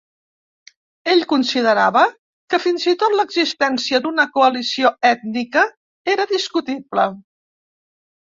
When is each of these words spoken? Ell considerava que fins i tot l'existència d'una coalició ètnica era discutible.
Ell 1.11 1.19
considerava 1.33 2.01
que 2.53 2.59
fins 2.63 2.85
i 2.93 2.93
tot 3.03 3.17
l'existència 3.19 4.01
d'una 4.07 4.25
coalició 4.39 4.93
ètnica 5.11 5.67
era 6.17 6.27
discutible. 6.33 7.07